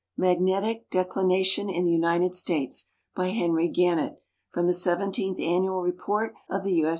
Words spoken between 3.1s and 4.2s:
By Henry Gannett.